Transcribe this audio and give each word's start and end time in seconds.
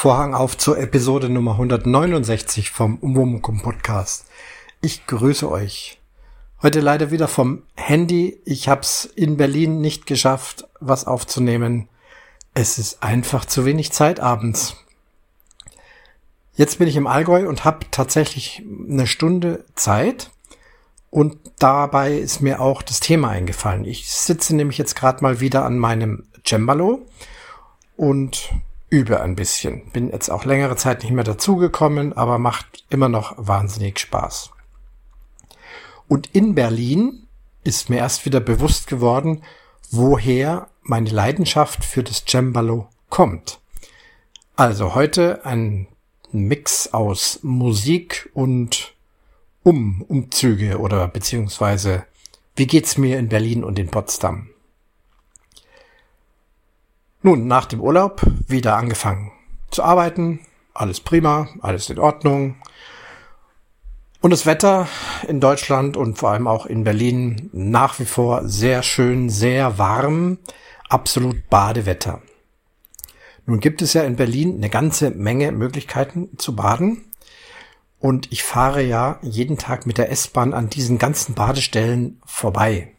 Vorhang 0.00 0.32
auf 0.32 0.56
zur 0.56 0.78
Episode 0.78 1.28
Nummer 1.28 1.54
169 1.54 2.70
vom 2.70 2.98
Umwomukum 2.98 3.62
Podcast. 3.62 4.26
Ich 4.80 5.08
grüße 5.08 5.50
euch. 5.50 5.98
Heute 6.62 6.78
leider 6.78 7.10
wieder 7.10 7.26
vom 7.26 7.64
Handy. 7.74 8.40
Ich 8.44 8.68
hab's 8.68 9.06
in 9.06 9.36
Berlin 9.36 9.80
nicht 9.80 10.06
geschafft, 10.06 10.68
was 10.78 11.08
aufzunehmen. 11.08 11.88
Es 12.54 12.78
ist 12.78 13.02
einfach 13.02 13.44
zu 13.44 13.64
wenig 13.64 13.90
Zeit 13.90 14.20
abends. 14.20 14.76
Jetzt 16.54 16.78
bin 16.78 16.86
ich 16.86 16.94
im 16.94 17.08
Allgäu 17.08 17.48
und 17.48 17.64
habe 17.64 17.84
tatsächlich 17.90 18.62
eine 18.88 19.08
Stunde 19.08 19.64
Zeit. 19.74 20.30
Und 21.10 21.38
dabei 21.58 22.12
ist 22.18 22.40
mir 22.40 22.60
auch 22.60 22.82
das 22.82 23.00
Thema 23.00 23.30
eingefallen. 23.30 23.84
Ich 23.84 24.08
sitze 24.12 24.54
nämlich 24.54 24.78
jetzt 24.78 24.94
gerade 24.94 25.24
mal 25.24 25.40
wieder 25.40 25.64
an 25.64 25.76
meinem 25.76 26.22
Cembalo 26.44 27.04
und 27.96 28.48
übe 28.90 29.20
ein 29.20 29.36
bisschen. 29.36 29.90
Bin 29.90 30.10
jetzt 30.10 30.30
auch 30.30 30.44
längere 30.44 30.76
Zeit 30.76 31.02
nicht 31.02 31.12
mehr 31.12 31.24
dazugekommen, 31.24 32.12
aber 32.12 32.38
macht 32.38 32.84
immer 32.88 33.08
noch 33.08 33.34
wahnsinnig 33.36 33.98
Spaß. 33.98 34.50
Und 36.08 36.34
in 36.34 36.54
Berlin 36.54 37.26
ist 37.64 37.90
mir 37.90 37.98
erst 37.98 38.24
wieder 38.24 38.40
bewusst 38.40 38.86
geworden, 38.86 39.42
woher 39.90 40.68
meine 40.82 41.10
Leidenschaft 41.10 41.84
für 41.84 42.02
das 42.02 42.24
Cembalo 42.26 42.88
kommt. 43.10 43.60
Also 44.56 44.94
heute 44.94 45.44
ein 45.44 45.86
Mix 46.32 46.92
aus 46.92 47.40
Musik 47.42 48.30
und 48.34 48.94
um 49.62 50.02
Umzüge 50.02 50.78
oder 50.78 51.08
beziehungsweise 51.08 52.04
wie 52.56 52.66
geht's 52.66 52.98
mir 52.98 53.18
in 53.18 53.28
Berlin 53.28 53.62
und 53.62 53.78
in 53.78 53.88
Potsdam? 53.88 54.50
Nun, 57.20 57.48
nach 57.48 57.66
dem 57.66 57.80
Urlaub 57.80 58.22
wieder 58.46 58.76
angefangen 58.76 59.32
zu 59.70 59.82
arbeiten. 59.82 60.40
Alles 60.72 61.00
prima, 61.00 61.48
alles 61.60 61.90
in 61.90 61.98
Ordnung. 61.98 62.56
Und 64.20 64.30
das 64.30 64.46
Wetter 64.46 64.88
in 65.26 65.40
Deutschland 65.40 65.96
und 65.96 66.16
vor 66.16 66.30
allem 66.30 66.46
auch 66.46 66.66
in 66.66 66.84
Berlin 66.84 67.50
nach 67.52 67.98
wie 67.98 68.04
vor 68.04 68.48
sehr 68.48 68.84
schön, 68.84 69.30
sehr 69.30 69.78
warm, 69.78 70.38
absolut 70.88 71.48
Badewetter. 71.50 72.22
Nun 73.46 73.58
gibt 73.60 73.82
es 73.82 73.94
ja 73.94 74.02
in 74.02 74.16
Berlin 74.16 74.56
eine 74.56 74.70
ganze 74.70 75.10
Menge 75.10 75.50
Möglichkeiten 75.50 76.36
zu 76.38 76.54
baden. 76.54 77.04
Und 77.98 78.30
ich 78.30 78.44
fahre 78.44 78.82
ja 78.82 79.18
jeden 79.22 79.58
Tag 79.58 79.86
mit 79.86 79.98
der 79.98 80.12
S-Bahn 80.12 80.54
an 80.54 80.70
diesen 80.70 80.98
ganzen 80.98 81.34
Badestellen 81.34 82.20
vorbei. 82.24 82.94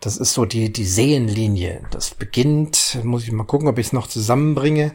Das 0.00 0.16
ist 0.18 0.34
so 0.34 0.44
die, 0.44 0.72
die 0.72 0.84
Seenlinie. 0.84 1.82
Das 1.90 2.14
beginnt, 2.14 2.98
muss 3.02 3.24
ich 3.24 3.32
mal 3.32 3.44
gucken, 3.44 3.68
ob 3.68 3.78
ich 3.78 3.86
es 3.86 3.92
noch 3.92 4.06
zusammenbringe. 4.06 4.94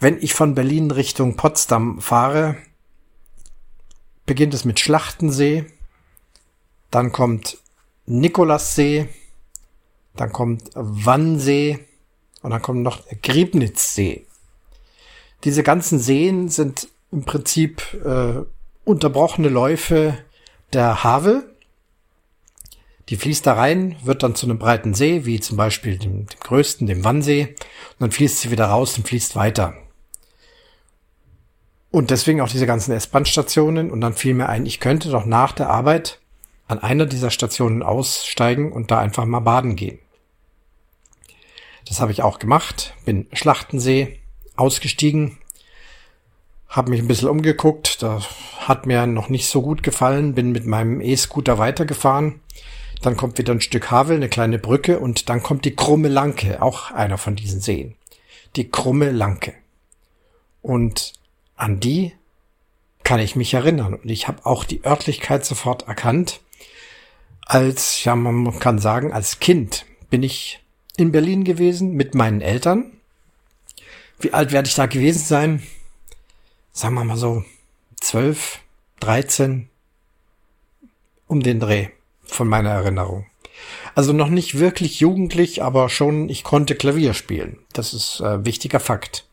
Wenn 0.00 0.20
ich 0.20 0.34
von 0.34 0.54
Berlin 0.54 0.90
Richtung 0.90 1.36
Potsdam 1.36 2.00
fahre, 2.00 2.56
beginnt 4.26 4.54
es 4.54 4.64
mit 4.64 4.80
Schlachtensee, 4.80 5.66
dann 6.90 7.12
kommt 7.12 7.58
Nikolassee, 8.06 9.08
dann 10.16 10.32
kommt 10.32 10.70
Wannsee 10.74 11.80
und 12.42 12.50
dann 12.50 12.62
kommt 12.62 12.82
noch 12.82 13.02
Griebnitzsee. 13.22 14.26
Diese 15.44 15.62
ganzen 15.62 15.98
Seen 15.98 16.48
sind 16.48 16.88
im 17.12 17.24
Prinzip 17.24 17.82
äh, 18.04 18.42
unterbrochene 18.84 19.48
Läufe 19.48 20.16
der 20.72 21.04
Havel 21.04 21.53
die 23.08 23.16
fließt 23.16 23.46
da 23.46 23.54
rein, 23.54 23.96
wird 24.02 24.22
dann 24.22 24.34
zu 24.34 24.46
einem 24.46 24.58
breiten 24.58 24.94
See, 24.94 25.24
wie 25.24 25.40
zum 25.40 25.56
Beispiel 25.56 25.98
dem, 25.98 26.26
dem 26.26 26.40
größten, 26.40 26.86
dem 26.86 27.04
Wannsee, 27.04 27.48
und 27.48 28.00
dann 28.00 28.10
fließt 28.10 28.40
sie 28.40 28.50
wieder 28.50 28.66
raus 28.66 28.96
und 28.96 29.06
fließt 29.06 29.36
weiter. 29.36 29.74
Und 31.94 32.10
deswegen 32.10 32.40
auch 32.40 32.48
diese 32.48 32.66
ganzen 32.66 32.90
S-Bahn-Stationen. 32.90 33.92
Und 33.92 34.00
dann 34.00 34.14
fiel 34.14 34.34
mir 34.34 34.48
ein, 34.48 34.66
ich 34.66 34.80
könnte 34.80 35.10
doch 35.10 35.26
nach 35.26 35.52
der 35.52 35.70
Arbeit 35.70 36.18
an 36.66 36.80
einer 36.80 37.06
dieser 37.06 37.30
Stationen 37.30 37.84
aussteigen 37.84 38.72
und 38.72 38.90
da 38.90 38.98
einfach 38.98 39.24
mal 39.26 39.38
baden 39.38 39.76
gehen. 39.76 40.00
Das 41.86 42.00
habe 42.00 42.10
ich 42.10 42.24
auch 42.24 42.40
gemacht, 42.40 42.94
bin 43.04 43.28
Schlachtensee 43.32 44.18
ausgestiegen, 44.56 45.38
habe 46.66 46.90
mich 46.90 47.00
ein 47.00 47.06
bisschen 47.06 47.28
umgeguckt, 47.28 48.02
da 48.02 48.20
hat 48.58 48.86
mir 48.86 49.06
noch 49.06 49.28
nicht 49.28 49.46
so 49.46 49.62
gut 49.62 49.84
gefallen, 49.84 50.34
bin 50.34 50.50
mit 50.50 50.66
meinem 50.66 51.00
E-Scooter 51.00 51.58
weitergefahren 51.58 52.40
dann 53.04 53.16
kommt 53.16 53.38
wieder 53.38 53.52
ein 53.52 53.60
Stück 53.60 53.90
Havel, 53.90 54.16
eine 54.16 54.28
kleine 54.28 54.58
Brücke 54.58 54.98
und 54.98 55.28
dann 55.28 55.42
kommt 55.42 55.64
die 55.64 55.76
krumme 55.76 56.08
Lanke, 56.08 56.62
auch 56.62 56.90
einer 56.90 57.18
von 57.18 57.36
diesen 57.36 57.60
Seen. 57.60 57.96
Die 58.56 58.70
krumme 58.70 59.10
Lanke. 59.10 59.54
Und 60.62 61.12
an 61.56 61.80
die 61.80 62.14
kann 63.02 63.20
ich 63.20 63.36
mich 63.36 63.52
erinnern. 63.52 63.94
Und 63.94 64.10
ich 64.10 64.26
habe 64.28 64.46
auch 64.46 64.64
die 64.64 64.84
Örtlichkeit 64.84 65.44
sofort 65.44 65.86
erkannt. 65.86 66.40
Als, 67.44 68.02
ja, 68.04 68.16
man 68.16 68.58
kann 68.58 68.78
sagen, 68.78 69.12
als 69.12 69.38
Kind 69.38 69.84
bin 70.08 70.22
ich 70.22 70.60
in 70.96 71.12
Berlin 71.12 71.44
gewesen 71.44 71.92
mit 71.92 72.14
meinen 72.14 72.40
Eltern. 72.40 72.92
Wie 74.18 74.32
alt 74.32 74.52
werde 74.52 74.68
ich 74.68 74.74
da 74.74 74.86
gewesen 74.86 75.22
sein? 75.22 75.62
Sagen 76.72 76.94
wir 76.94 77.04
mal 77.04 77.18
so 77.18 77.44
zwölf, 78.00 78.60
dreizehn, 78.98 79.68
um 81.26 81.42
den 81.42 81.60
Dreh 81.60 81.88
von 82.24 82.48
meiner 82.48 82.70
Erinnerung. 82.70 83.26
Also 83.94 84.12
noch 84.12 84.28
nicht 84.28 84.58
wirklich 84.58 85.00
jugendlich, 85.00 85.62
aber 85.62 85.88
schon, 85.88 86.28
ich 86.28 86.42
konnte 86.42 86.74
Klavier 86.74 87.14
spielen. 87.14 87.58
Das 87.72 87.94
ist 87.94 88.20
äh, 88.20 88.44
wichtiger 88.44 88.80
Fakt. 88.80 89.26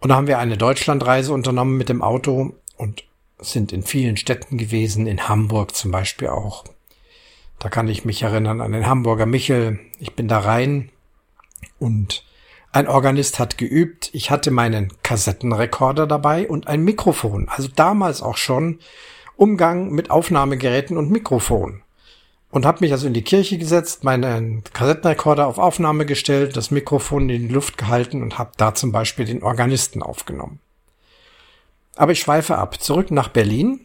Und 0.00 0.10
da 0.10 0.16
haben 0.16 0.26
wir 0.26 0.38
eine 0.38 0.58
Deutschlandreise 0.58 1.32
unternommen 1.32 1.78
mit 1.78 1.88
dem 1.88 2.02
Auto 2.02 2.54
und 2.76 3.04
sind 3.38 3.72
in 3.72 3.82
vielen 3.82 4.16
Städten 4.16 4.58
gewesen, 4.58 5.06
in 5.06 5.28
Hamburg 5.28 5.74
zum 5.74 5.90
Beispiel 5.90 6.28
auch. 6.28 6.64
Da 7.58 7.68
kann 7.68 7.88
ich 7.88 8.04
mich 8.04 8.22
erinnern 8.22 8.60
an 8.60 8.72
den 8.72 8.86
Hamburger 8.86 9.26
Michel. 9.26 9.78
Ich 9.98 10.14
bin 10.14 10.28
da 10.28 10.40
rein 10.40 10.90
und 11.78 12.24
ein 12.72 12.88
Organist 12.88 13.38
hat 13.38 13.56
geübt. 13.56 14.10
Ich 14.12 14.30
hatte 14.30 14.50
meinen 14.50 14.92
Kassettenrekorder 15.02 16.06
dabei 16.06 16.48
und 16.48 16.66
ein 16.66 16.82
Mikrofon. 16.82 17.48
Also 17.48 17.68
damals 17.74 18.20
auch 18.20 18.36
schon 18.36 18.80
Umgang 19.36 19.90
mit 19.90 20.10
Aufnahmegeräten 20.10 20.96
und 20.96 21.10
Mikrofon. 21.10 21.82
Und 22.50 22.66
habe 22.66 22.78
mich 22.80 22.92
also 22.92 23.08
in 23.08 23.14
die 23.14 23.22
Kirche 23.22 23.58
gesetzt, 23.58 24.04
meinen 24.04 24.62
Kassettenrekorder 24.72 25.46
auf 25.46 25.58
Aufnahme 25.58 26.06
gestellt, 26.06 26.56
das 26.56 26.70
Mikrofon 26.70 27.28
in 27.28 27.48
die 27.48 27.54
Luft 27.54 27.76
gehalten 27.76 28.22
und 28.22 28.38
habe 28.38 28.52
da 28.56 28.74
zum 28.74 28.92
Beispiel 28.92 29.24
den 29.24 29.42
Organisten 29.42 30.02
aufgenommen. 30.02 30.60
Aber 31.96 32.12
ich 32.12 32.20
schweife 32.20 32.56
ab. 32.58 32.80
Zurück 32.80 33.10
nach 33.10 33.28
Berlin. 33.28 33.80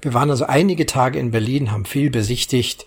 Wir 0.00 0.14
waren 0.14 0.30
also 0.30 0.46
einige 0.46 0.86
Tage 0.86 1.18
in 1.18 1.30
Berlin, 1.30 1.72
haben 1.72 1.84
viel 1.84 2.10
besichtigt. 2.10 2.86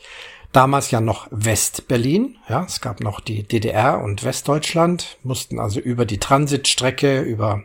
Damals 0.52 0.92
ja 0.92 1.02
noch 1.02 1.28
West-Berlin. 1.30 2.38
Ja, 2.48 2.64
es 2.64 2.82
gab 2.82 3.00
noch 3.00 3.20
die 3.20 3.44
DDR 3.44 4.02
und 4.02 4.24
Westdeutschland, 4.24 5.18
mussten 5.24 5.60
also 5.60 5.80
über 5.80 6.06
die 6.06 6.20
Transitstrecke, 6.20 7.22
über 7.22 7.64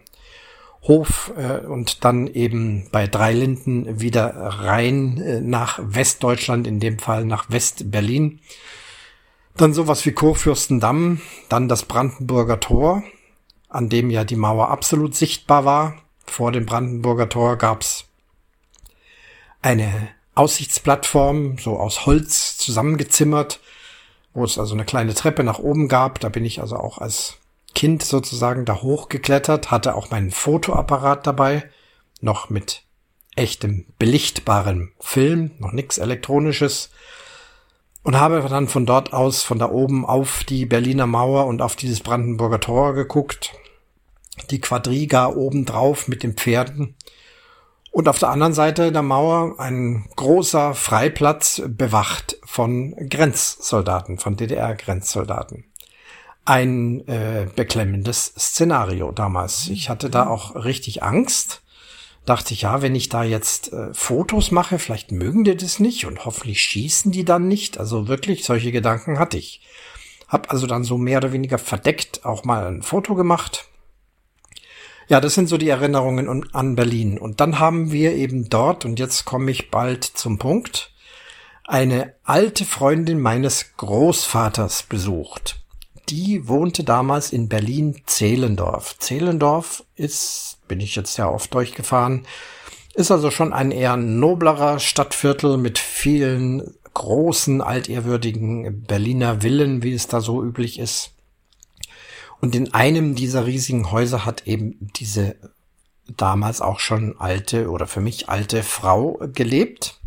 Hof 0.83 1.33
äh, 1.37 1.65
und 1.65 2.05
dann 2.05 2.27
eben 2.27 2.89
bei 2.91 3.07
Dreilinden 3.07 4.01
wieder 4.01 4.35
rein 4.35 5.21
äh, 5.21 5.41
nach 5.41 5.79
Westdeutschland, 5.81 6.67
in 6.67 6.81
dem 6.81 6.99
Fall 6.99 7.25
nach 7.25 7.51
West-Berlin. 7.51 8.41
Dann 9.57 9.75
sowas 9.75 10.05
wie 10.07 10.13
Kurfürstendamm, 10.13 11.21
dann 11.49 11.69
das 11.69 11.85
Brandenburger 11.85 12.59
Tor, 12.59 13.03
an 13.69 13.89
dem 13.89 14.11
ja 14.11 14.25
die 14.25 14.37
Mauer 14.37 14.71
absolut 14.71 15.15
sichtbar 15.15 15.65
war. 15.65 15.95
Vor 16.27 16.51
dem 16.51 16.67
Brandenburger 16.67 17.29
Tor 17.29 17.57
gab's 17.57 18.07
eine 19.61 20.09
Aussichtsplattform, 20.35 21.59
so 21.59 21.79
aus 21.79 22.07
Holz 22.07 22.57
zusammengezimmert, 22.57 23.61
wo 24.35 24.45
es 24.45 24.59
also 24.59 24.75
eine 24.75 24.85
kleine 24.85 25.15
Treppe 25.15 25.45
nach 25.45 25.59
oben 25.59 25.89
gab. 25.89 26.19
Da 26.19 26.29
bin 26.29 26.45
ich 26.45 26.61
also 26.61 26.77
auch 26.77 26.99
als 26.99 27.39
Kind 27.75 28.03
sozusagen 28.03 28.65
da 28.65 28.83
hochgeklettert, 28.83 29.71
hatte 29.71 29.95
auch 29.95 30.11
meinen 30.11 30.31
Fotoapparat 30.31 31.27
dabei, 31.27 31.65
noch 32.21 32.51
mit 32.51 32.85
echtem 33.35 33.87
belichtbarem 33.99 34.93
Film, 35.01 35.53
noch 35.59 35.73
nichts 35.73 35.99
elektronisches. 35.99 36.91
Und 38.03 38.19
habe 38.19 38.45
dann 38.49 38.67
von 38.67 38.85
dort 38.85 39.13
aus, 39.13 39.43
von 39.43 39.59
da 39.59 39.71
oben 39.71 40.05
auf 40.05 40.43
die 40.45 40.67
Berliner 40.67 41.07
Mauer 41.07 41.47
und 41.47 41.63
auf 41.63 41.77
dieses 41.77 42.01
Brandenburger 42.01 42.59
Tor 42.59 42.95
geguckt, 42.95 43.53
die 44.51 44.61
Quadriga 44.61 45.29
oben 45.29 45.65
drauf 45.67 46.09
mit 46.09 46.25
den 46.25 46.35
Pferden. 46.35 46.97
Und 47.93 48.09
auf 48.09 48.19
der 48.19 48.31
anderen 48.31 48.55
Seite 48.55 48.91
der 48.91 49.03
Mauer 49.03 49.61
ein 49.61 50.09
großer 50.17 50.75
Freiplatz 50.75 51.63
bewacht 51.67 52.39
von 52.45 52.97
Grenzsoldaten, 53.09 54.19
von 54.19 54.37
DDR-Grenzsoldaten 54.37 55.72
ein 56.45 57.07
äh, 57.07 57.47
beklemmendes 57.55 58.33
Szenario 58.37 59.13
damals. 59.13 59.69
Ich 59.69 59.89
hatte 59.89 60.11
da 60.11 60.27
auch 60.27 60.55
richtig 60.55 61.03
Angst. 61.03 61.63
Dachte 62.25 62.55
ich, 62.55 62.63
ja, 62.63 62.83
wenn 62.83 62.95
ich 62.95 63.09
da 63.09 63.25
jetzt 63.25 63.73
äh, 63.73 63.93
Fotos 63.93 64.51
mache, 64.51 64.79
vielleicht 64.79 65.11
mögen 65.11 65.45
die 65.45 65.57
das 65.57 65.81
nicht 65.81 66.07
und 66.07 66.25
hoffentlich 66.25 66.63
schießen 66.63 67.11
die 67.11 67.25
dann 67.25 67.49
nicht. 67.49 67.79
Also 67.79 68.09
wirklich, 68.09 68.45
solche 68.45 68.73
Gedanken 68.73 69.19
hatte 69.19 69.39
ich. 69.39 69.61
Hab 70.29 70.51
also 70.51 70.67
dann 70.67 70.85
so 70.85 70.99
mehr 70.99 71.19
oder 71.19 71.33
weniger 71.33 71.59
verdeckt 71.59 72.25
auch 72.25 72.45
mal 72.45 72.67
ein 72.67 72.83
Foto 72.83 73.15
gemacht. 73.15 73.69
Ja, 75.09 75.21
das 75.21 75.35
sind 75.35 75.49
so 75.49 75.59
die 75.59 75.69
Erinnerungen 75.69 76.55
an 76.55 76.77
Berlin. 76.77 77.19
Und 77.19 77.41
dann 77.41 77.59
haben 77.59 77.93
wir 77.93 78.15
eben 78.15 78.49
dort, 78.49 78.85
und 78.85 78.99
jetzt 78.99 79.25
komme 79.25 79.51
ich 79.51 79.71
bald 79.71 80.05
zum 80.05 80.39
Punkt, 80.39 80.93
eine 81.65 82.15
alte 82.25 82.65
Freundin 82.65 83.21
meines 83.21 83.77
Großvaters 83.77 84.85
besucht. 84.85 85.62
Die 86.13 86.47
wohnte 86.47 86.85
damals 86.85 87.33
in 87.33 87.49
Berlin-Zehlendorf. 87.49 88.99
Zehlendorf 88.99 89.83
ist, 89.97 90.59
bin 90.69 90.79
ich 90.79 90.95
jetzt 90.95 91.17
ja 91.17 91.27
oft 91.27 91.55
durchgefahren, 91.55 92.27
ist 92.93 93.11
also 93.11 93.31
schon 93.31 93.55
ein 93.55 93.71
eher 93.71 93.97
noblerer 93.97 94.79
Stadtviertel 94.79 95.57
mit 95.57 95.79
vielen 95.79 96.75
großen, 96.93 97.63
altehrwürdigen 97.63 98.83
Berliner 98.83 99.41
Villen, 99.41 99.83
wie 99.83 99.95
es 99.95 100.07
da 100.07 100.21
so 100.21 100.45
üblich 100.45 100.79
ist. 100.79 101.13
Und 102.43 102.55
in 102.55 102.75
einem 102.75 103.15
dieser 103.15 103.47
riesigen 103.47 103.91
Häuser 103.91 104.27
hat 104.27 104.47
eben 104.47 104.91
diese 104.97 105.37
damals 106.15 106.61
auch 106.61 106.79
schon 106.79 107.19
alte 107.19 107.71
oder 107.71 107.87
für 107.87 108.03
mich 108.03 108.29
alte 108.29 108.63
Frau 108.63 109.19
gelebt. 109.33 109.99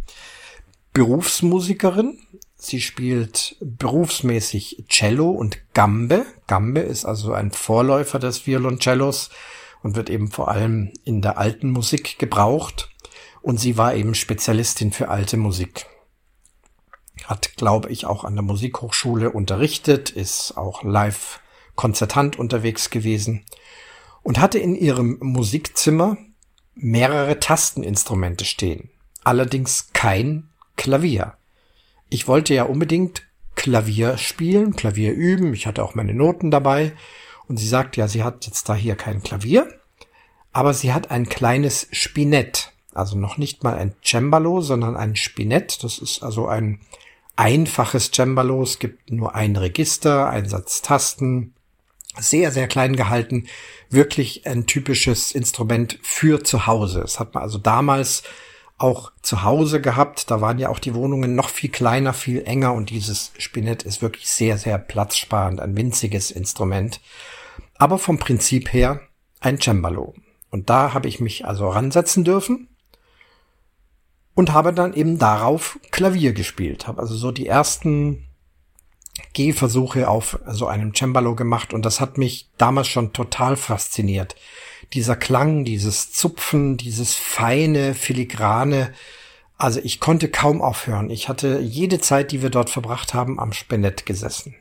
Berufsmusikerin. 0.94 2.20
Sie 2.58 2.82
spielt 2.82 3.58
berufsmäßig 3.60 4.86
Cello 4.88 5.30
und 5.30 5.58
Gambe. 5.74 6.26
Gambe 6.48 6.80
ist 6.80 7.06
also 7.06 7.34
ein 7.34 7.52
Vorläufer 7.52 8.20
des 8.20 8.48
Violoncellos 8.48 9.30
und 9.84 9.96
wird 9.96 10.10
eben 10.10 10.32
vor 10.32 10.48
allem 10.48 10.92
in 11.04 11.22
der 11.22 11.38
alten 11.38 11.70
Musik 11.70 12.18
gebraucht. 12.18 12.90
Und 13.42 13.60
sie 13.60 13.78
war 13.78 13.94
eben 13.94 14.16
Spezialistin 14.16 14.92
für 14.92 15.10
alte 15.10 15.38
Musik. 15.38 15.86
Hat, 17.26 17.56
glaube 17.58 17.90
ich, 17.90 18.06
auch 18.06 18.24
an 18.24 18.34
der 18.34 18.44
Musikhochschule 18.44 19.32
unterrichtet, 19.32 20.10
ist 20.10 20.58
auch 20.58 20.84
live 20.84 21.40
Konzertant 21.76 22.40
unterwegs 22.40 22.90
gewesen 22.90 23.46
und 24.24 24.40
hatte 24.40 24.58
in 24.58 24.76
ihrem 24.76 25.18
Musikzimmer 25.20 26.18
mehrere 26.74 27.40
Tasteninstrumente 27.40 28.46
stehen. 28.46 28.90
Allerdings 29.24 29.90
kein 29.94 30.50
Klavier. 30.78 31.38
Ich 32.16 32.30
wollte 32.30 32.54
ja 32.54 32.64
unbedingt 32.64 33.24
Klavier 33.56 34.18
spielen, 34.18 34.78
Klavier 34.78 35.12
üben. 35.12 35.54
Ich 35.54 35.68
hatte 35.68 35.84
auch 35.84 35.96
meine 35.96 36.14
Noten 36.14 36.50
dabei 36.50 36.94
und 37.50 37.58
sie 37.58 37.68
sagt, 37.68 37.98
ja, 37.98 38.08
sie 38.08 38.24
hat 38.24 38.46
jetzt 38.46 38.70
da 38.70 38.74
hier 38.74 38.96
kein 38.96 39.22
Klavier, 39.22 39.68
aber 40.54 40.74
sie 40.74 40.94
hat 40.94 41.12
ein 41.12 41.28
kleines 41.28 41.90
Spinett. 41.92 42.72
Also 42.94 43.18
noch 43.18 43.38
nicht 43.38 43.66
mal 43.66 43.76
ein 43.76 43.96
Cembalo, 44.02 44.62
sondern 44.62 44.96
ein 44.96 45.18
Spinett. 45.18 45.84
Das 45.84 46.00
ist 46.00 46.24
also 46.24 46.48
ein 46.48 46.80
einfaches 47.36 48.12
Cembalo. 48.16 48.64
Es 48.64 48.80
gibt 48.80 49.12
nur 49.12 49.36
ein 49.36 49.58
Register, 49.58 50.30
ein 50.30 50.48
Satz 50.48 50.82
Tasten. 50.82 51.54
Sehr, 52.18 52.54
sehr 52.54 52.70
klein 52.70 52.96
gehalten. 52.96 53.48
Wirklich 53.90 54.48
ein 54.48 54.68
typisches 54.68 55.34
Instrument 55.34 56.00
für 56.02 56.46
zu 56.46 56.66
Hause. 56.66 57.02
Es 57.02 57.20
hat 57.20 57.34
man 57.34 57.44
also 57.44 57.58
damals 57.58 58.24
auch 58.78 59.12
zu 59.22 59.44
Hause 59.44 59.82
gehabt. 59.82 60.30
Da 60.30 60.42
waren 60.42 60.60
ja 60.60 60.70
auch 60.70 60.80
die 60.80 60.94
Wohnungen 60.94 61.36
noch 61.36 61.50
viel 61.50 61.70
kleiner, 61.70 62.14
viel 62.14 62.44
enger 62.44 62.74
und 62.74 62.90
dieses 62.90 63.32
Spinett 63.38 63.84
ist 63.84 64.02
wirklich 64.02 64.30
sehr, 64.30 64.58
sehr 64.58 64.78
platzsparend, 64.78 65.60
ein 65.60 65.78
winziges 65.78 66.32
Instrument. 66.32 67.00
Aber 67.78 67.98
vom 67.98 68.20
Prinzip 68.20 68.74
her 68.74 69.02
ein 69.40 69.60
Cembalo. 69.60 70.14
Und 70.50 70.70
da 70.70 70.94
habe 70.94 71.08
ich 71.08 71.20
mich 71.20 71.46
also 71.46 71.68
ransetzen 71.70 72.24
dürfen 72.24 72.70
und 74.34 74.54
habe 74.54 74.74
dann 74.74 74.94
eben 74.94 75.18
darauf 75.18 75.80
Klavier 75.92 76.34
gespielt. 76.34 76.88
Habe 76.88 77.02
also 77.02 77.16
so 77.16 77.32
die 77.32 77.48
ersten 77.48 78.28
Gehversuche 79.34 80.10
auf 80.10 80.40
so 80.48 80.68
einem 80.68 80.94
Cembalo 80.94 81.36
gemacht 81.36 81.74
und 81.74 81.86
das 81.86 82.02
hat 82.02 82.18
mich 82.18 82.50
damals 82.58 82.88
schon 82.88 83.14
total 83.14 83.56
fasziniert 83.56 84.36
dieser 84.94 85.16
Klang, 85.16 85.66
dieses 85.66 86.12
Zupfen, 86.12 86.78
dieses 86.78 87.16
feine, 87.16 87.94
filigrane. 87.94 88.94
Also 89.58 89.80
ich 89.84 90.00
konnte 90.00 90.30
kaum 90.30 90.62
aufhören. 90.62 91.10
Ich 91.10 91.30
hatte 91.30 91.60
jede 91.60 92.00
Zeit, 92.00 92.32
die 92.32 92.42
wir 92.42 92.50
dort 92.50 92.70
verbracht 92.70 93.14
haben, 93.14 93.40
am 93.40 93.54
Spinett 93.54 94.06
gesessen. 94.06 94.56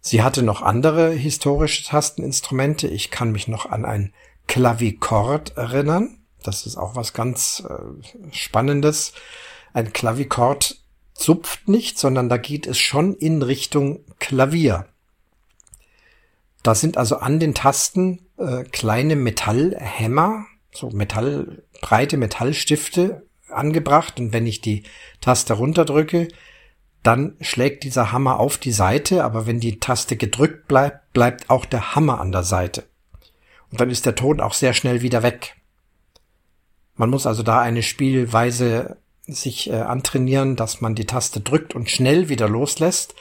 Sie 0.00 0.22
hatte 0.22 0.42
noch 0.42 0.62
andere 0.62 1.10
historische 1.10 1.84
Tasteninstrumente. 1.84 2.88
Ich 2.88 3.10
kann 3.10 3.32
mich 3.32 3.48
noch 3.48 3.66
an 3.66 3.84
ein 3.84 4.14
Klavikord 4.46 5.56
erinnern. 5.56 6.18
Das 6.42 6.64
ist 6.64 6.76
auch 6.76 6.96
was 6.96 7.12
ganz 7.12 7.62
äh, 7.68 8.32
Spannendes. 8.32 9.12
Ein 9.74 9.92
Klavikord 9.92 10.80
zupft 11.14 11.68
nicht, 11.68 11.98
sondern 11.98 12.30
da 12.30 12.38
geht 12.38 12.66
es 12.66 12.78
schon 12.78 13.14
in 13.14 13.42
Richtung 13.42 14.00
Klavier. 14.18 14.86
Da 16.62 16.74
sind 16.74 16.96
also 16.96 17.16
an 17.16 17.38
den 17.38 17.54
Tasten 17.54 18.26
äh, 18.40 18.64
kleine 18.64 19.16
Metallhämmer, 19.16 20.46
so 20.72 20.90
Metall, 20.90 21.62
breite 21.80 22.16
Metallstifte 22.16 23.26
angebracht 23.48 24.18
und 24.18 24.32
wenn 24.32 24.46
ich 24.46 24.60
die 24.60 24.84
Taste 25.20 25.54
runterdrücke, 25.54 26.28
dann 27.02 27.36
schlägt 27.40 27.84
dieser 27.84 28.12
Hammer 28.12 28.38
auf 28.38 28.58
die 28.58 28.72
Seite, 28.72 29.24
aber 29.24 29.46
wenn 29.46 29.60
die 29.60 29.80
Taste 29.80 30.16
gedrückt 30.16 30.68
bleibt, 30.68 31.12
bleibt 31.12 31.50
auch 31.50 31.64
der 31.64 31.94
Hammer 31.94 32.20
an 32.20 32.32
der 32.32 32.42
Seite. 32.42 32.84
Und 33.70 33.80
dann 33.80 33.90
ist 33.90 34.06
der 34.06 34.14
Ton 34.14 34.40
auch 34.40 34.54
sehr 34.54 34.74
schnell 34.74 35.00
wieder 35.02 35.22
weg. 35.22 35.56
Man 36.96 37.10
muss 37.10 37.26
also 37.26 37.42
da 37.42 37.60
eine 37.60 37.82
Spielweise 37.82 38.98
sich 39.26 39.70
äh, 39.70 39.76
antrainieren, 39.76 40.56
dass 40.56 40.80
man 40.80 40.94
die 40.94 41.06
Taste 41.06 41.40
drückt 41.40 41.74
und 41.74 41.90
schnell 41.90 42.28
wieder 42.28 42.48
loslässt, 42.48 43.14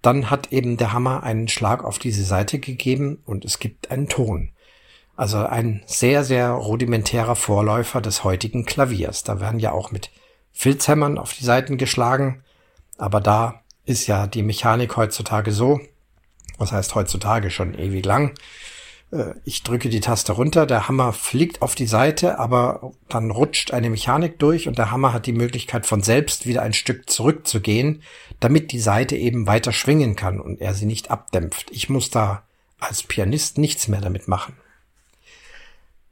dann 0.00 0.30
hat 0.30 0.52
eben 0.52 0.76
der 0.76 0.92
Hammer 0.92 1.22
einen 1.22 1.48
Schlag 1.48 1.84
auf 1.84 1.98
diese 1.98 2.24
Seite 2.24 2.58
gegeben 2.58 3.22
und 3.24 3.44
es 3.44 3.58
gibt 3.58 3.90
einen 3.90 4.08
Ton. 4.08 4.50
Also 5.16 5.38
ein 5.38 5.82
sehr, 5.86 6.24
sehr 6.24 6.50
rudimentärer 6.50 7.36
Vorläufer 7.36 8.00
des 8.00 8.22
heutigen 8.22 8.66
Klaviers. 8.66 9.24
Da 9.24 9.40
werden 9.40 9.58
ja 9.58 9.72
auch 9.72 9.90
mit 9.90 10.10
Filzhämmern 10.52 11.18
auf 11.18 11.32
die 11.32 11.44
Seiten 11.44 11.78
geschlagen. 11.78 12.44
Aber 12.98 13.20
da 13.20 13.62
ist 13.84 14.06
ja 14.06 14.26
die 14.26 14.42
Mechanik 14.42 14.96
heutzutage 14.96 15.52
so, 15.52 15.80
was 16.58 16.72
heißt 16.72 16.94
heutzutage 16.94 17.50
schon 17.50 17.74
ewig 17.74 18.04
lang, 18.04 18.34
äh, 19.12 19.34
ich 19.44 19.62
drücke 19.62 19.88
die 19.88 20.00
Taste 20.00 20.32
runter, 20.32 20.66
der 20.66 20.88
Hammer 20.88 21.12
fliegt 21.12 21.62
auf 21.62 21.74
die 21.74 21.86
Seite, 21.86 22.38
aber 22.38 22.92
dann 23.08 23.30
rutscht 23.30 23.72
eine 23.72 23.90
Mechanik 23.90 24.38
durch 24.38 24.68
und 24.68 24.78
der 24.78 24.90
Hammer 24.90 25.12
hat 25.12 25.26
die 25.26 25.32
Möglichkeit 25.32 25.86
von 25.86 26.02
selbst 26.02 26.46
wieder 26.46 26.62
ein 26.62 26.72
Stück 26.72 27.08
zurückzugehen, 27.08 28.02
damit 28.40 28.72
die 28.72 28.80
Seite 28.80 29.16
eben 29.16 29.46
weiter 29.46 29.72
schwingen 29.72 30.16
kann 30.16 30.40
und 30.40 30.60
er 30.60 30.74
sie 30.74 30.86
nicht 30.86 31.10
abdämpft. 31.10 31.70
Ich 31.70 31.88
muss 31.88 32.10
da 32.10 32.42
als 32.78 33.02
Pianist 33.02 33.58
nichts 33.58 33.88
mehr 33.88 34.00
damit 34.00 34.28
machen. 34.28 34.54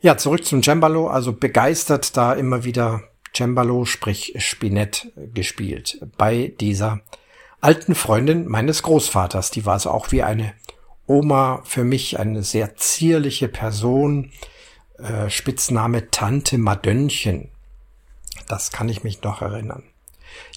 Ja, 0.04 0.18
zurück 0.18 0.44
zum 0.44 0.62
Cembalo, 0.62 1.08
also 1.08 1.32
begeistert 1.32 2.14
da 2.18 2.34
immer 2.34 2.62
wieder 2.64 3.04
Cembalo, 3.34 3.86
sprich 3.86 4.34
Spinett 4.36 5.10
gespielt 5.32 5.98
bei 6.18 6.52
dieser 6.60 7.00
alten 7.62 7.94
Freundin 7.94 8.46
meines 8.46 8.82
Großvaters. 8.82 9.50
Die 9.50 9.64
war 9.64 9.72
also 9.72 9.90
auch 9.90 10.12
wie 10.12 10.22
eine 10.22 10.52
Oma 11.06 11.62
für 11.64 11.84
mich 11.84 12.18
eine 12.18 12.42
sehr 12.42 12.76
zierliche 12.76 13.48
Person, 13.48 14.30
äh, 14.98 15.30
Spitzname 15.30 16.10
Tante 16.10 16.58
Madönnchen. 16.58 17.48
Das 18.46 18.72
kann 18.72 18.90
ich 18.90 19.04
mich 19.04 19.22
noch 19.22 19.40
erinnern. 19.40 19.84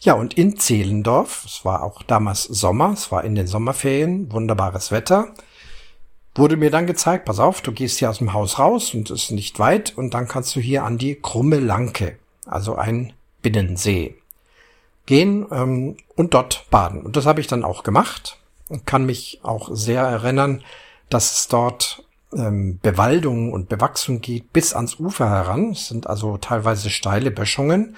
Ja, 0.01 0.15
und 0.15 0.33
in 0.33 0.57
Zehlendorf, 0.57 1.45
es 1.45 1.63
war 1.63 1.83
auch 1.83 2.03
damals 2.03 2.43
Sommer, 2.43 2.91
es 2.91 3.13
war 3.13 3.23
in 3.23 3.35
den 3.35 3.47
Sommerferien, 3.47 4.29
wunderbares 4.29 4.91
Wetter, 4.91 5.33
wurde 6.37 6.57
mir 6.57 6.71
dann 6.71 6.87
gezeigt, 6.87 7.25
pass 7.25 7.39
auf, 7.39 7.61
du 7.61 7.71
gehst 7.71 7.99
hier 7.99 8.09
aus 8.09 8.19
dem 8.19 8.33
Haus 8.33 8.59
raus 8.59 8.93
und 8.93 9.09
es 9.09 9.23
ist 9.23 9.31
nicht 9.31 9.59
weit 9.59 9.97
und 9.97 10.13
dann 10.13 10.27
kannst 10.27 10.55
du 10.55 10.59
hier 10.59 10.83
an 10.83 10.97
die 10.97 11.15
Krumme 11.15 11.59
Lanke, 11.59 12.17
also 12.45 12.75
ein 12.75 13.13
Binnensee, 13.41 14.15
gehen 15.05 15.45
ähm, 15.51 15.97
und 16.15 16.33
dort 16.33 16.65
baden. 16.69 17.01
Und 17.01 17.15
das 17.15 17.25
habe 17.25 17.41
ich 17.41 17.47
dann 17.47 17.63
auch 17.63 17.83
gemacht 17.83 18.37
kann 18.85 19.05
mich 19.05 19.39
auch 19.43 19.69
sehr 19.71 20.01
erinnern, 20.01 20.63
dass 21.09 21.39
es 21.39 21.47
dort 21.47 22.03
ähm, 22.33 22.79
Bewaldung 22.81 23.53
und 23.53 23.69
Bewachsung 23.69 24.21
geht 24.21 24.51
bis 24.51 24.73
ans 24.73 24.99
Ufer 24.99 25.29
heran. 25.29 25.71
Es 25.71 25.87
sind 25.87 26.07
also 26.07 26.37
teilweise 26.37 26.89
steile 26.89 27.31
Böschungen. 27.31 27.95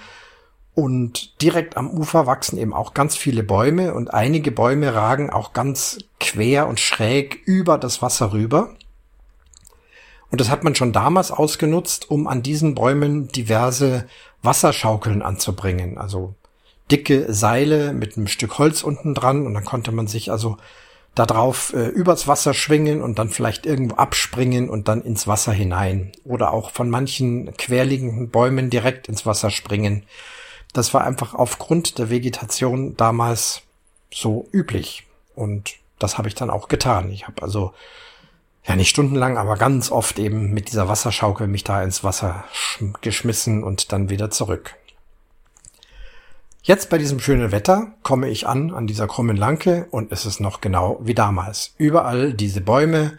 Und 0.80 1.42
direkt 1.42 1.76
am 1.76 1.90
Ufer 1.90 2.24
wachsen 2.24 2.56
eben 2.56 2.72
auch 2.72 2.94
ganz 2.94 3.14
viele 3.14 3.42
Bäume 3.42 3.92
und 3.92 4.14
einige 4.14 4.50
Bäume 4.50 4.94
ragen 4.94 5.28
auch 5.28 5.52
ganz 5.52 5.98
quer 6.18 6.68
und 6.68 6.80
schräg 6.80 7.42
über 7.44 7.76
das 7.76 8.00
Wasser 8.00 8.32
rüber. 8.32 8.70
Und 10.30 10.40
das 10.40 10.48
hat 10.48 10.64
man 10.64 10.74
schon 10.74 10.94
damals 10.94 11.32
ausgenutzt, 11.32 12.10
um 12.10 12.26
an 12.26 12.42
diesen 12.42 12.74
Bäumen 12.74 13.28
diverse 13.28 14.06
Wasserschaukeln 14.42 15.20
anzubringen. 15.20 15.98
Also 15.98 16.34
dicke 16.90 17.30
Seile 17.30 17.92
mit 17.92 18.16
einem 18.16 18.26
Stück 18.26 18.56
Holz 18.56 18.82
unten 18.82 19.14
dran 19.14 19.44
und 19.44 19.52
dann 19.52 19.66
konnte 19.66 19.92
man 19.92 20.06
sich 20.06 20.30
also 20.30 20.56
da 21.14 21.26
drauf 21.26 21.74
äh, 21.74 21.88
übers 21.88 22.26
Wasser 22.26 22.54
schwingen 22.54 23.02
und 23.02 23.18
dann 23.18 23.28
vielleicht 23.28 23.66
irgendwo 23.66 23.96
abspringen 23.96 24.70
und 24.70 24.88
dann 24.88 25.02
ins 25.02 25.26
Wasser 25.26 25.52
hinein 25.52 26.12
oder 26.24 26.54
auch 26.54 26.70
von 26.70 26.88
manchen 26.88 27.54
querliegenden 27.58 28.30
Bäumen 28.30 28.70
direkt 28.70 29.10
ins 29.10 29.26
Wasser 29.26 29.50
springen. 29.50 30.04
Das 30.72 30.94
war 30.94 31.04
einfach 31.04 31.34
aufgrund 31.34 31.98
der 31.98 32.10
Vegetation 32.10 32.96
damals 32.96 33.62
so 34.12 34.48
üblich 34.52 35.06
und 35.34 35.76
das 35.98 36.18
habe 36.18 36.28
ich 36.28 36.34
dann 36.34 36.50
auch 36.50 36.68
getan. 36.68 37.10
Ich 37.10 37.26
habe 37.26 37.42
also 37.42 37.72
ja 38.64 38.76
nicht 38.76 38.90
stundenlang, 38.90 39.38
aber 39.38 39.56
ganz 39.56 39.90
oft 39.90 40.18
eben 40.18 40.52
mit 40.52 40.68
dieser 40.68 40.88
Wasserschaukel 40.88 41.46
mich 41.46 41.64
da 41.64 41.82
ins 41.82 42.04
Wasser 42.04 42.44
geschmissen 43.00 43.64
und 43.64 43.92
dann 43.92 44.10
wieder 44.10 44.30
zurück. 44.30 44.76
Jetzt 46.62 46.90
bei 46.90 46.98
diesem 46.98 47.20
schönen 47.20 47.52
Wetter 47.52 47.94
komme 48.02 48.28
ich 48.28 48.46
an 48.46 48.72
an 48.72 48.86
dieser 48.86 49.06
krummen 49.06 49.36
Lanke 49.36 49.86
und 49.90 50.12
es 50.12 50.26
ist 50.26 50.40
noch 50.40 50.60
genau 50.60 50.98
wie 51.00 51.14
damals. 51.14 51.74
Überall 51.78 52.34
diese 52.34 52.60
Bäume, 52.60 53.18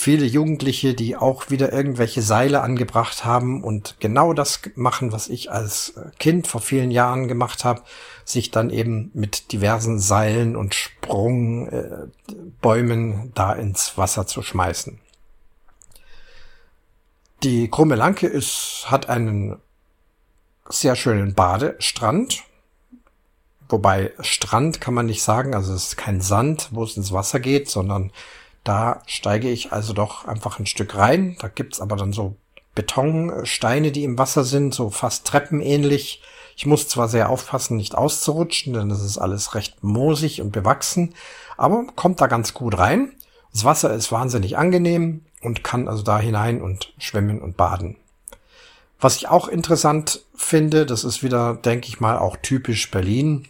viele 0.00 0.24
Jugendliche, 0.24 0.94
die 0.94 1.14
auch 1.14 1.50
wieder 1.50 1.74
irgendwelche 1.74 2.22
Seile 2.22 2.62
angebracht 2.62 3.26
haben 3.26 3.62
und 3.62 3.96
genau 4.00 4.32
das 4.32 4.62
machen, 4.74 5.12
was 5.12 5.28
ich 5.28 5.52
als 5.52 5.92
Kind 6.18 6.46
vor 6.46 6.62
vielen 6.62 6.90
Jahren 6.90 7.28
gemacht 7.28 7.66
habe, 7.66 7.82
sich 8.24 8.50
dann 8.50 8.70
eben 8.70 9.10
mit 9.12 9.52
diversen 9.52 9.98
Seilen 9.98 10.56
und 10.56 10.74
Sprungbäumen 10.74 13.12
äh, 13.12 13.28
da 13.34 13.52
ins 13.52 13.98
Wasser 13.98 14.26
zu 14.26 14.40
schmeißen. 14.40 14.98
Die 17.42 17.68
Krumme 17.68 17.94
Lanke 17.94 18.26
ist, 18.26 18.86
hat 18.86 19.10
einen 19.10 19.58
sehr 20.66 20.96
schönen 20.96 21.34
Badestrand, 21.34 22.44
wobei 23.68 24.14
Strand 24.20 24.80
kann 24.80 24.94
man 24.94 25.04
nicht 25.04 25.22
sagen, 25.22 25.54
also 25.54 25.74
es 25.74 25.88
ist 25.88 25.98
kein 25.98 26.22
Sand, 26.22 26.70
wo 26.70 26.84
es 26.84 26.96
ins 26.96 27.12
Wasser 27.12 27.38
geht, 27.38 27.68
sondern 27.68 28.12
da 28.64 29.02
steige 29.06 29.50
ich 29.50 29.72
also 29.72 29.92
doch 29.92 30.26
einfach 30.26 30.58
ein 30.58 30.66
Stück 30.66 30.96
rein. 30.96 31.36
Da 31.40 31.48
gibt's 31.48 31.80
aber 31.80 31.96
dann 31.96 32.12
so 32.12 32.36
Betonsteine, 32.74 33.92
die 33.92 34.04
im 34.04 34.18
Wasser 34.18 34.44
sind, 34.44 34.74
so 34.74 34.90
fast 34.90 35.26
treppenähnlich. 35.26 36.22
Ich 36.56 36.66
muss 36.66 36.88
zwar 36.88 37.08
sehr 37.08 37.30
aufpassen, 37.30 37.76
nicht 37.76 37.94
auszurutschen, 37.94 38.74
denn 38.74 38.88
das 38.88 39.02
ist 39.02 39.18
alles 39.18 39.54
recht 39.54 39.82
moosig 39.82 40.40
und 40.40 40.52
bewachsen, 40.52 41.14
aber 41.56 41.86
kommt 41.96 42.20
da 42.20 42.26
ganz 42.26 42.54
gut 42.54 42.78
rein. 42.78 43.12
Das 43.52 43.64
Wasser 43.64 43.92
ist 43.94 44.12
wahnsinnig 44.12 44.56
angenehm 44.58 45.24
und 45.42 45.64
kann 45.64 45.88
also 45.88 46.02
da 46.02 46.18
hinein 46.18 46.60
und 46.60 46.92
schwimmen 46.98 47.40
und 47.40 47.56
baden. 47.56 47.96
Was 49.00 49.16
ich 49.16 49.28
auch 49.28 49.48
interessant 49.48 50.24
finde, 50.34 50.84
das 50.84 51.04
ist 51.04 51.22
wieder, 51.22 51.54
denke 51.54 51.88
ich 51.88 52.00
mal, 52.00 52.18
auch 52.18 52.36
typisch 52.36 52.90
Berlin. 52.90 53.48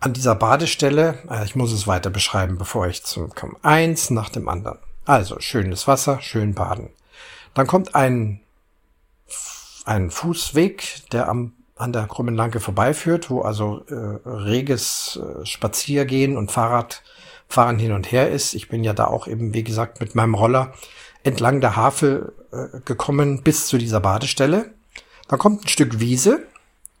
An 0.00 0.12
dieser 0.12 0.34
Badestelle, 0.34 1.18
äh, 1.30 1.44
ich 1.44 1.56
muss 1.56 1.72
es 1.72 1.86
weiter 1.86 2.10
beschreiben, 2.10 2.58
bevor 2.58 2.86
ich 2.86 3.04
zum 3.04 3.30
komme. 3.30 3.56
Eins 3.62 4.10
nach 4.10 4.28
dem 4.28 4.48
anderen. 4.48 4.78
Also 5.04 5.40
schönes 5.40 5.86
Wasser, 5.86 6.20
schön 6.20 6.54
baden. 6.54 6.90
Dann 7.54 7.66
kommt 7.66 7.94
ein, 7.94 8.40
ein 9.84 10.10
Fußweg, 10.10 11.08
der 11.12 11.28
am 11.28 11.52
an 11.76 11.92
der 11.92 12.06
Krummen 12.06 12.34
Lanke 12.34 12.58
vorbeiführt, 12.58 13.30
wo 13.30 13.42
also 13.42 13.84
äh, 13.88 13.94
reges 14.28 15.20
äh, 15.22 15.44
Spaziergehen 15.44 16.36
und 16.36 16.50
Fahrradfahren 16.50 17.78
hin 17.78 17.92
und 17.92 18.10
her 18.10 18.30
ist. 18.30 18.54
Ich 18.54 18.68
bin 18.68 18.82
ja 18.82 18.94
da 18.94 19.06
auch 19.06 19.26
eben, 19.26 19.52
wie 19.52 19.62
gesagt, 19.62 20.00
mit 20.00 20.14
meinem 20.14 20.34
Roller 20.34 20.72
entlang 21.22 21.60
der 21.60 21.76
Havel 21.76 22.32
äh, 22.50 22.80
gekommen 22.84 23.42
bis 23.42 23.66
zu 23.66 23.76
dieser 23.76 24.00
Badestelle. 24.00 24.72
Da 25.28 25.36
kommt 25.36 25.64
ein 25.64 25.68
Stück 25.68 26.00
Wiese, 26.00 26.46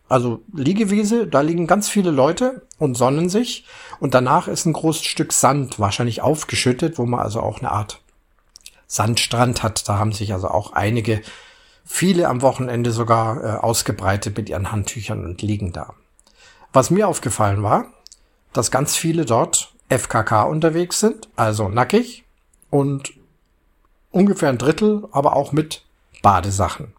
also 0.08 0.42
Liegewiese, 0.52 1.26
da 1.26 1.40
liegen 1.40 1.66
ganz 1.66 1.88
viele 1.88 2.10
Leute 2.10 2.62
und 2.78 2.96
sonnen 2.96 3.28
sich. 3.28 3.66
Und 3.98 4.14
danach 4.14 4.48
ist 4.48 4.66
ein 4.66 4.72
großes 4.72 5.04
Stück 5.04 5.32
Sand, 5.32 5.80
wahrscheinlich 5.80 6.22
aufgeschüttet, 6.22 6.98
wo 6.98 7.06
man 7.06 7.20
also 7.20 7.40
auch 7.40 7.58
eine 7.58 7.72
Art 7.72 8.00
Sandstrand 8.86 9.62
hat. 9.62 9.88
Da 9.88 9.98
haben 9.98 10.12
sich 10.12 10.32
also 10.32 10.48
auch 10.48 10.72
einige 10.72 11.22
viele 11.84 12.28
am 12.28 12.42
Wochenende 12.42 12.92
sogar 12.92 13.42
äh, 13.42 13.56
ausgebreitet 13.58 14.36
mit 14.36 14.48
ihren 14.48 14.70
Handtüchern 14.72 15.24
und 15.24 15.42
liegen 15.42 15.72
da. 15.72 15.94
Was 16.72 16.90
mir 16.90 17.08
aufgefallen 17.08 17.62
war, 17.62 17.86
dass 18.52 18.70
ganz 18.70 18.96
viele 18.96 19.24
dort 19.24 19.72
FKK 19.88 20.44
unterwegs 20.44 21.00
sind, 21.00 21.28
also 21.36 21.68
nackig 21.68 22.24
und 22.70 23.12
ungefähr 24.10 24.48
ein 24.48 24.58
Drittel, 24.58 25.08
aber 25.12 25.36
auch 25.36 25.52
mit 25.52 25.84
Badesachen. 26.22 26.92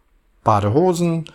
Badehosen, 0.44 1.30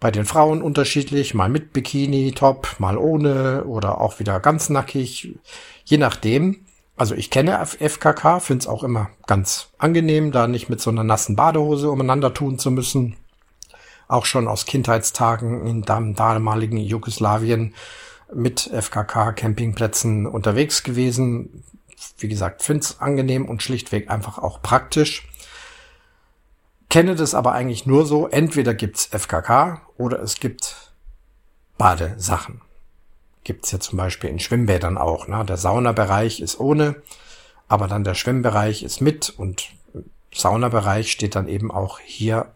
bei 0.00 0.10
den 0.10 0.24
Frauen 0.24 0.62
unterschiedlich, 0.62 1.34
mal 1.34 1.48
mit 1.48 1.72
Bikini, 1.72 2.32
Top, 2.32 2.76
mal 2.78 2.98
ohne 2.98 3.64
oder 3.64 4.00
auch 4.00 4.18
wieder 4.18 4.40
ganz 4.40 4.68
nackig, 4.68 5.38
je 5.84 5.98
nachdem. 5.98 6.66
Also 6.96 7.14
ich 7.14 7.30
kenne 7.30 7.64
FKK, 7.64 8.40
finde 8.40 8.62
es 8.62 8.66
auch 8.66 8.82
immer 8.82 9.10
ganz 9.26 9.68
angenehm, 9.78 10.32
da 10.32 10.46
nicht 10.46 10.68
mit 10.68 10.80
so 10.80 10.90
einer 10.90 11.04
nassen 11.04 11.36
Badehose 11.36 11.90
umeinander 11.90 12.32
tun 12.32 12.58
zu 12.58 12.70
müssen. 12.70 13.16
Auch 14.08 14.24
schon 14.24 14.48
aus 14.48 14.66
Kindheitstagen 14.66 15.66
in 15.66 15.82
damaligen 15.82 16.78
Jugoslawien 16.78 17.74
mit 18.32 18.70
FKK-Campingplätzen 18.72 20.26
unterwegs 20.26 20.82
gewesen. 20.82 21.64
Wie 22.18 22.28
gesagt, 22.28 22.62
finde 22.62 22.80
es 22.84 23.00
angenehm 23.00 23.46
und 23.46 23.62
schlichtweg 23.62 24.10
einfach 24.10 24.38
auch 24.38 24.62
praktisch. 24.62 25.28
Kenne 26.88 27.14
das 27.14 27.34
aber 27.34 27.52
eigentlich 27.52 27.86
nur 27.86 28.06
so, 28.06 28.28
entweder 28.28 28.74
gibt's 28.74 29.06
FKK 29.06 29.82
oder 29.96 30.20
es 30.20 30.36
gibt 30.36 30.92
Badesachen 31.78 32.62
gibt's 33.46 33.70
ja 33.70 33.78
zum 33.78 33.96
Beispiel 33.96 34.28
in 34.28 34.40
Schwimmbädern 34.40 34.98
auch. 34.98 35.28
Ne? 35.28 35.42
Der 35.44 35.56
Saunabereich 35.56 36.40
ist 36.40 36.58
ohne, 36.58 36.96
aber 37.68 37.86
dann 37.86 38.04
der 38.04 38.14
Schwimmbereich 38.14 38.82
ist 38.82 39.00
mit 39.00 39.30
und 39.30 39.68
Saunabereich 40.34 41.10
steht 41.10 41.36
dann 41.36 41.48
eben 41.48 41.70
auch 41.70 42.00
hier 42.00 42.52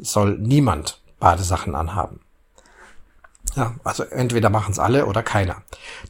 soll 0.00 0.38
niemand 0.38 1.02
Badesachen 1.18 1.74
anhaben. 1.74 2.20
Ja, 3.56 3.74
also 3.84 4.04
entweder 4.04 4.48
machen's 4.48 4.78
alle 4.78 5.06
oder 5.06 5.22
keiner. 5.22 5.62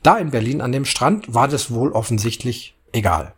Da 0.02 0.18
in 0.18 0.30
Berlin 0.30 0.60
an 0.60 0.70
dem 0.70 0.84
Strand 0.84 1.34
war 1.34 1.48
das 1.48 1.72
wohl 1.72 1.90
offensichtlich 1.90 2.76
egal. 2.92 3.34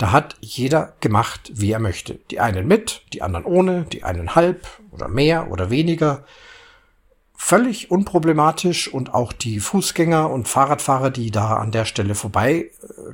Da 0.00 0.12
hat 0.12 0.36
jeder 0.40 0.94
gemacht, 1.00 1.52
wie 1.54 1.72
er 1.72 1.78
möchte. 1.78 2.14
Die 2.30 2.40
einen 2.40 2.66
mit, 2.66 3.02
die 3.12 3.20
anderen 3.20 3.44
ohne, 3.44 3.82
die 3.82 4.02
einen 4.02 4.34
halb 4.34 4.66
oder 4.92 5.08
mehr 5.08 5.52
oder 5.52 5.68
weniger 5.68 6.24
völlig 7.36 7.90
unproblematisch 7.90 8.88
und 8.88 9.12
auch 9.12 9.34
die 9.34 9.60
Fußgänger 9.60 10.30
und 10.30 10.48
Fahrradfahrer, 10.48 11.10
die 11.10 11.30
da 11.30 11.56
an 11.56 11.70
der 11.70 11.84
Stelle 11.84 12.14
vorbei 12.14 12.70
äh, 12.82 13.12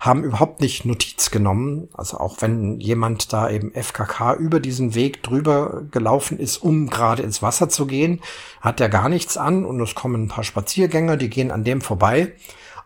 haben 0.00 0.24
überhaupt 0.24 0.62
nicht 0.62 0.86
Notiz 0.86 1.30
genommen. 1.30 1.90
Also 1.92 2.16
auch 2.16 2.38
wenn 2.40 2.80
jemand 2.80 3.34
da 3.34 3.50
eben 3.50 3.70
FKK 3.72 4.36
über 4.36 4.58
diesen 4.58 4.94
Weg 4.94 5.22
drüber 5.22 5.82
gelaufen 5.90 6.38
ist, 6.38 6.56
um 6.56 6.88
gerade 6.88 7.22
ins 7.22 7.42
Wasser 7.42 7.68
zu 7.68 7.86
gehen, 7.86 8.22
hat 8.62 8.80
der 8.80 8.88
gar 8.88 9.10
nichts 9.10 9.36
an 9.36 9.66
und 9.66 9.78
es 9.82 9.94
kommen 9.94 10.24
ein 10.24 10.28
paar 10.28 10.44
Spaziergänger, 10.44 11.18
die 11.18 11.28
gehen 11.28 11.50
an 11.50 11.62
dem 11.62 11.82
vorbei. 11.82 12.32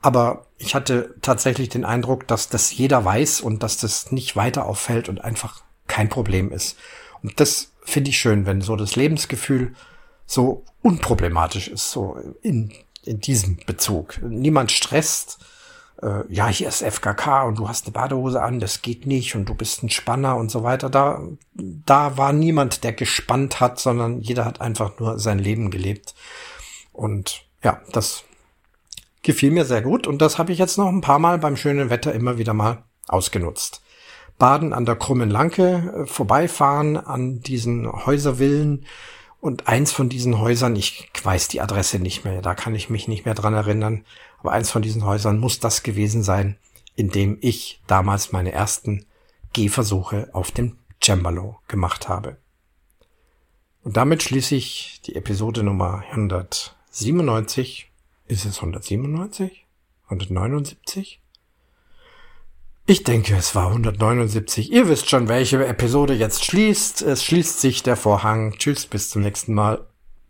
Aber 0.05 0.49
ich 0.59 0.75
hatte 0.75 1.15
tatsächlich 1.23 1.71
den 1.71 1.87
Eindruck, 1.87 2.29
dass 2.29 2.51
das 2.51 2.77
jeder 2.77 3.07
weiß 3.07 3.41
und 3.41 3.63
dass 3.63 3.79
das 3.79 4.13
nicht 4.13 4.37
weiter 4.37 4.67
auffällt 4.67 5.09
und 5.09 5.25
einfach 5.25 5.63
kein 5.87 6.11
Problem 6.11 6.53
ist. 6.53 6.77
Und 7.23 7.41
das 7.41 7.73
finde 7.85 8.11
ich 8.11 8.19
schön, 8.19 8.45
wenn 8.45 8.61
so 8.61 8.77
das 8.77 8.97
Lebensgefühl 8.97 9.75
so 10.27 10.63
unproblematisch 10.83 11.69
ist, 11.69 11.91
so 11.91 12.19
in, 12.43 12.71
in 13.03 13.21
diesem 13.21 13.57
Bezug. 13.65 14.21
Niemand 14.23 14.73
stresst, 14.73 15.39
äh, 16.03 16.25
ja, 16.29 16.49
hier 16.49 16.69
ist 16.69 16.83
FKK 16.83 17.45
und 17.45 17.59
du 17.59 17.67
hast 17.67 17.87
eine 17.87 17.95
Badehose 17.95 18.43
an, 18.43 18.61
das 18.61 18.83
geht 18.83 19.07
nicht 19.07 19.35
und 19.35 19.47
du 19.47 19.55
bist 19.55 19.83
ein 19.83 19.89
Spanner 19.89 20.37
und 20.37 20.51
so 20.51 20.63
weiter. 20.63 20.91
Da, 20.91 21.23
da 21.55 22.19
war 22.19 22.35
niemand, 22.35 22.85
der 22.85 22.93
gespannt 22.93 23.59
hat, 23.59 23.81
sondern 23.81 24.21
jeder 24.21 24.45
hat 24.45 24.61
einfach 24.61 24.99
nur 24.99 25.19
sein 25.19 25.39
Leben 25.39 25.71
gelebt. 25.71 26.15
Und 26.93 27.47
ja, 27.63 27.81
das 27.91 28.25
gefiel 29.25 29.51
mir 29.51 29.65
sehr 29.65 29.83
gut 29.83 30.07
und 30.07 30.23
das 30.23 30.39
habe 30.39 30.53
ich 30.53 30.59
jetzt 30.59 30.79
noch 30.79 30.89
ein 30.89 31.01
paar 31.01 31.19
Mal 31.19 31.39
beim 31.39 31.57
schönen 31.57 31.91
Wetter 31.91 32.15
immer 32.15 32.39
wieder 32.39 32.55
mal 32.55 32.85
ausgenutzt. 33.09 33.83
Baden 34.39 34.73
an 34.73 34.85
der 34.85 34.97
krummen 34.97 35.31
Lanke, 35.31 36.05
äh, 36.05 36.07
vorbeifahren 36.07 36.97
an 36.97 37.41
diesen 37.41 37.91
Häuservillen, 38.07 38.87
und 39.45 39.69
eins 39.69 39.93
von 39.93 40.09
diesen 40.09 40.39
Häusern, 40.39 40.75
ich 40.75 41.11
weiß 41.23 41.49
die 41.49 41.61
Adresse 41.61 41.99
nicht 41.99 42.25
mehr, 42.25 42.41
da 42.41 42.55
kann 42.55 42.75
ich 42.75 42.89
mich 42.89 43.09
nicht 43.09 43.27
mehr 43.27 43.35
dran 43.35 43.53
erinnern, 43.53 44.07
aber 44.41 44.53
eins 44.53 44.71
von 44.71 44.81
diesen 44.81 45.05
Häusern 45.05 45.39
muss 45.39 45.61
das 45.61 45.83
gewesen 45.83 46.23
sein, 46.23 46.57
in 46.97 47.11
dem 47.11 47.37
ich 47.43 47.83
damals 47.87 48.33
meine 48.33 48.53
ersten 48.53 49.05
Gehversuche 49.53 50.31
auf 50.33 50.51
dem 50.51 50.79
Cembalo 51.03 51.59
gemacht 51.69 52.09
habe. 52.09 52.39
Und 53.83 53.99
damit 53.99 54.23
schließe 54.23 54.55
ich 54.55 55.03
die 55.05 55.15
Episode 55.15 55.63
Nummer 55.63 56.03
197. 56.11 57.91
Ist 58.27 58.47
es 58.47 58.57
197? 58.57 59.67
179? 60.05 61.21
Ich 62.87 63.03
denke, 63.03 63.35
es 63.37 63.55
war 63.55 63.69
179. 63.69 64.71
Ihr 64.73 64.89
wisst 64.89 65.09
schon, 65.09 65.29
welche 65.29 65.65
Episode 65.67 66.15
jetzt 66.15 66.45
schließt. 66.45 67.03
Es 67.03 67.25
schließt 67.25 67.61
sich 67.61 67.83
der 67.83 67.97
Vorhang. 67.97 68.53
Tschüss, 68.59 68.87
bis 68.87 69.11
zum 69.11 69.23
nächsten 69.23 69.55
Mal. 69.55 69.87